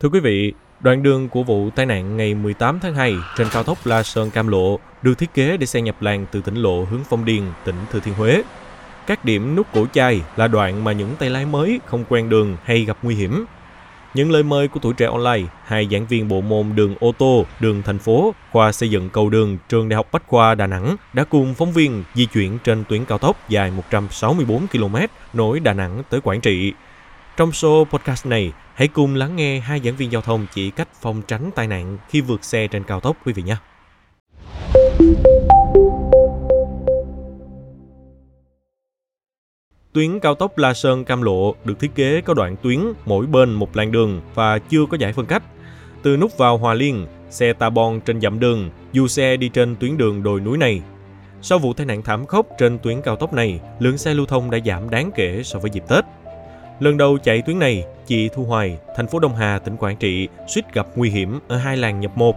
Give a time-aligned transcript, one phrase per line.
[0.00, 3.62] Thưa quý vị, đoạn đường của vụ tai nạn ngày 18 tháng 2 trên cao
[3.62, 6.84] tốc La Sơn Cam Lộ được thiết kế để xe nhập làng từ tỉnh Lộ
[6.90, 8.42] hướng Phong Điền, tỉnh Thừa Thiên Huế.
[9.06, 12.56] Các điểm nút cổ chai là đoạn mà những tay lái mới không quen đường
[12.64, 13.44] hay gặp nguy hiểm.
[14.14, 17.44] Những lời mời của tuổi trẻ online, hai giảng viên bộ môn đường ô tô,
[17.60, 20.96] đường thành phố, khoa xây dựng cầu đường, trường Đại học Bách khoa Đà Nẵng
[21.12, 24.96] đã cùng phóng viên di chuyển trên tuyến cao tốc dài 164 km
[25.32, 26.72] nối Đà Nẵng tới Quảng Trị.
[27.36, 30.88] Trong show podcast này, hãy cùng lắng nghe hai giảng viên giao thông chỉ cách
[31.00, 33.56] phòng tránh tai nạn khi vượt xe trên cao tốc quý vị nhé.
[39.92, 43.52] Tuyến cao tốc La Sơn Cam Lộ được thiết kế có đoạn tuyến mỗi bên
[43.52, 45.42] một làn đường và chưa có giải phân cách.
[46.02, 49.76] Từ nút vào Hòa Liên, xe ta bon trên dặm đường, dù xe đi trên
[49.76, 50.82] tuyến đường đồi núi này.
[51.42, 54.50] Sau vụ tai nạn thảm khốc trên tuyến cao tốc này, lượng xe lưu thông
[54.50, 56.04] đã giảm đáng kể so với dịp Tết.
[56.80, 60.28] Lần đầu chạy tuyến này, chị Thu Hoài, thành phố Đông Hà, tỉnh Quảng Trị,
[60.46, 62.36] suýt gặp nguy hiểm ở hai làng nhập một.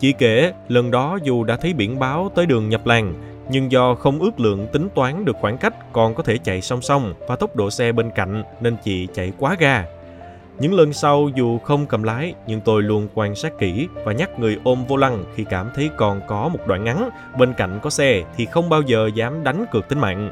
[0.00, 3.14] Chị kể, lần đó dù đã thấy biển báo tới đường nhập làng,
[3.50, 6.82] nhưng do không ước lượng tính toán được khoảng cách còn có thể chạy song
[6.82, 9.84] song và tốc độ xe bên cạnh nên chị chạy quá ga.
[10.58, 14.38] Những lần sau dù không cầm lái nhưng tôi luôn quan sát kỹ và nhắc
[14.38, 17.90] người ôm vô lăng khi cảm thấy còn có một đoạn ngắn bên cạnh có
[17.90, 20.30] xe thì không bao giờ dám đánh cược tính mạng.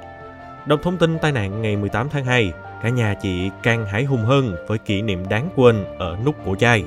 [0.67, 4.25] Đọc thông tin tai nạn ngày 18 tháng 2, cả nhà chị càng hãi hùng
[4.25, 6.85] hơn với kỷ niệm đáng quên ở nút cổ chai.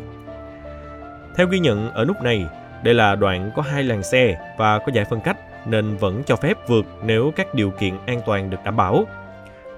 [1.35, 2.45] Theo ghi nhận ở nút này,
[2.83, 6.35] đây là đoạn có hai làn xe và có giải phân cách nên vẫn cho
[6.35, 9.05] phép vượt nếu các điều kiện an toàn được đảm bảo.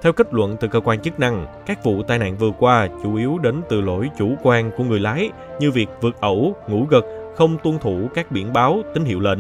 [0.02, 3.16] Theo kết luận từ cơ quan chức năng, các vụ tai nạn vừa qua chủ
[3.16, 5.30] yếu đến từ lỗi chủ quan của người lái
[5.60, 9.40] như việc vượt ẩu, ngủ gật, không tuân thủ các biển báo, tín hiệu lệnh.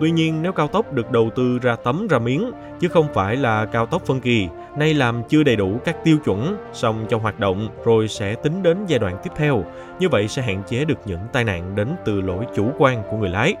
[0.00, 3.36] Tuy nhiên, nếu cao tốc được đầu tư ra tấm ra miếng, chứ không phải
[3.36, 7.18] là cao tốc phân kỳ, nay làm chưa đầy đủ các tiêu chuẩn, xong cho
[7.18, 9.64] hoạt động rồi sẽ tính đến giai đoạn tiếp theo.
[10.00, 13.16] Như vậy sẽ hạn chế được những tai nạn đến từ lỗi chủ quan của
[13.16, 13.54] người lái.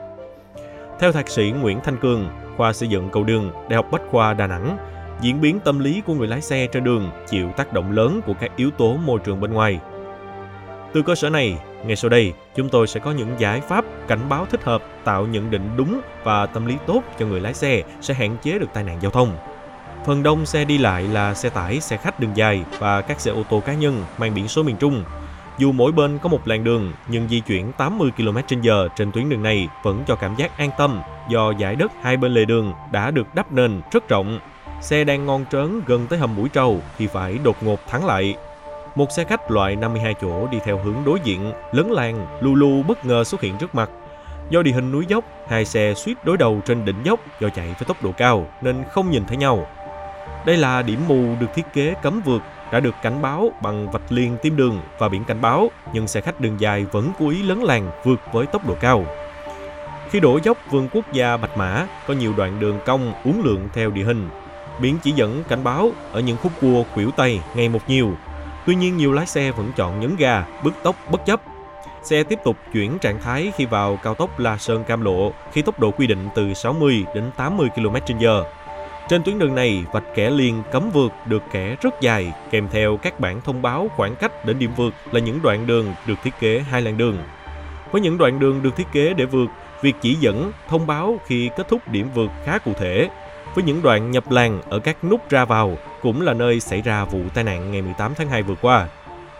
[0.98, 4.34] Theo thạc sĩ Nguyễn Thanh Cường, khoa xây dựng cầu đường, Đại học Bách khoa
[4.34, 4.78] Đà Nẵng,
[5.20, 8.34] diễn biến tâm lý của người lái xe trên đường chịu tác động lớn của
[8.40, 9.80] các yếu tố môi trường bên ngoài.
[10.96, 14.28] Từ cơ sở này, ngay sau đây, chúng tôi sẽ có những giải pháp cảnh
[14.28, 17.82] báo thích hợp, tạo nhận định đúng và tâm lý tốt cho người lái xe
[18.00, 19.36] sẽ hạn chế được tai nạn giao thông.
[20.06, 23.30] Phần đông xe đi lại là xe tải, xe khách đường dài và các xe
[23.30, 25.04] ô tô cá nhân mang biển số miền Trung.
[25.58, 29.42] Dù mỗi bên có một làn đường, nhưng di chuyển 80 km/h trên tuyến đường
[29.42, 33.10] này vẫn cho cảm giác an tâm do giải đất hai bên lề đường đã
[33.10, 34.40] được đắp nền rất rộng.
[34.82, 38.34] Xe đang ngon trớn gần tới hầm mũi trâu thì phải đột ngột thắng lại.
[38.96, 43.04] Một xe khách loại 52 chỗ đi theo hướng đối diện, lấn làng, lulu bất
[43.04, 43.90] ngờ xuất hiện trước mặt.
[44.50, 47.66] Do địa hình núi dốc, hai xe suýt đối đầu trên đỉnh dốc do chạy
[47.66, 49.66] với tốc độ cao nên không nhìn thấy nhau.
[50.46, 52.42] Đây là điểm mù được thiết kế cấm vượt
[52.72, 56.20] đã được cảnh báo bằng vạch liền tim đường và biển cảnh báo, nhưng xe
[56.20, 59.04] khách đường dài vẫn cố ý lấn làng vượt với tốc độ cao.
[60.10, 63.68] Khi đổ dốc vườn quốc gia Bạch Mã, có nhiều đoạn đường cong uốn lượn
[63.72, 64.28] theo địa hình.
[64.80, 68.12] Biển chỉ dẫn cảnh báo ở những khúc cua khuỷu tay ngày một nhiều.
[68.66, 71.40] Tuy nhiên nhiều lái xe vẫn chọn nhấn ga, bứt tốc bất chấp.
[72.02, 75.62] Xe tiếp tục chuyển trạng thái khi vào cao tốc La Sơn Cam Lộ khi
[75.62, 78.44] tốc độ quy định từ 60 đến 80 km/h
[79.08, 82.96] trên tuyến đường này, vạch kẻ liền cấm vượt được kẻ rất dài, kèm theo
[82.96, 86.30] các bản thông báo khoảng cách đến điểm vượt là những đoạn đường được thiết
[86.40, 87.18] kế hai làn đường.
[87.92, 89.48] Với những đoạn đường được thiết kế để vượt,
[89.82, 93.08] việc chỉ dẫn, thông báo khi kết thúc điểm vượt khá cụ thể.
[93.54, 95.76] Với những đoạn nhập làng ở các nút ra vào
[96.06, 98.88] cũng là nơi xảy ra vụ tai nạn ngày 18 tháng 2 vừa qua.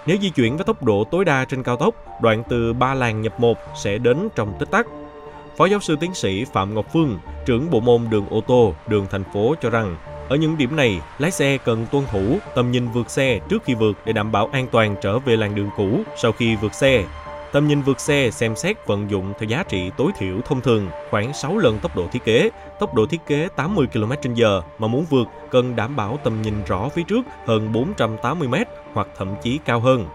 [0.06, 3.22] Nếu di chuyển với tốc độ tối đa trên cao tốc, đoạn từ ba làng
[3.22, 4.86] nhập 1 sẽ đến trong tích tắc
[5.56, 9.06] Phó giáo sư tiến sĩ Phạm Ngọc Phương, trưởng bộ môn đường ô tô, đường
[9.10, 9.96] thành phố cho rằng,
[10.28, 13.74] ở những điểm này, lái xe cần tuân thủ tầm nhìn vượt xe trước khi
[13.74, 17.04] vượt để đảm bảo an toàn trở về làn đường cũ sau khi vượt xe.
[17.56, 20.88] Tầm nhìn vượt xe xem xét vận dụng theo giá trị tối thiểu thông thường
[21.10, 22.50] khoảng 6 lần tốc độ thiết kế,
[22.80, 26.88] tốc độ thiết kế 80 km/h mà muốn vượt cần đảm bảo tầm nhìn rõ
[26.88, 28.54] phía trước hơn 480 m
[28.92, 30.06] hoặc thậm chí cao hơn.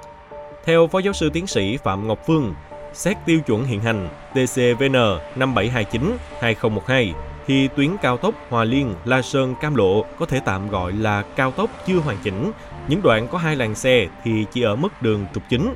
[0.66, 2.53] Theo Phó giáo sư tiến sĩ Phạm Ngọc Phương,
[2.93, 4.96] Xét tiêu chuẩn hiện hành TCVN
[5.35, 7.14] 5729-2012
[7.47, 11.23] thì tuyến cao tốc Hòa Liên La Sơn Cam Lộ có thể tạm gọi là
[11.35, 12.52] cao tốc chưa hoàn chỉnh.
[12.87, 15.76] Những đoạn có hai làn xe thì chỉ ở mức đường trục chính.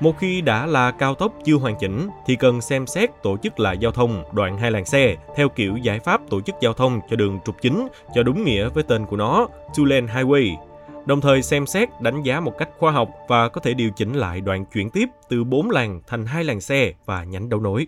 [0.00, 3.60] Một khi đã là cao tốc chưa hoàn chỉnh thì cần xem xét tổ chức
[3.60, 7.00] lại giao thông đoạn hai làn xe theo kiểu giải pháp tổ chức giao thông
[7.10, 10.56] cho đường trục chính cho đúng nghĩa với tên của nó, Two Lane Highway
[11.06, 14.14] đồng thời xem xét đánh giá một cách khoa học và có thể điều chỉnh
[14.14, 17.86] lại đoạn chuyển tiếp từ 4 làn thành hai làn xe và nhánh đấu nối.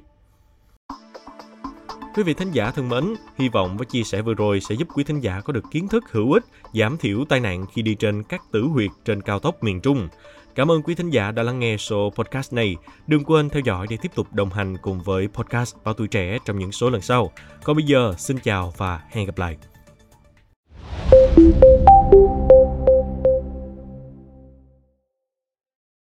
[2.14, 3.04] Quý vị thính giả thân mến,
[3.38, 5.88] hy vọng với chia sẻ vừa rồi sẽ giúp quý thính giả có được kiến
[5.88, 9.38] thức hữu ích, giảm thiểu tai nạn khi đi trên các tử huyệt trên cao
[9.38, 10.08] tốc miền Trung.
[10.54, 12.76] Cảm ơn quý thính giả đã lắng nghe số podcast này.
[13.06, 16.38] Đừng quên theo dõi để tiếp tục đồng hành cùng với podcast Báo Tuổi Trẻ
[16.44, 17.30] trong những số lần sau.
[17.64, 19.56] Còn bây giờ, xin chào và hẹn gặp lại.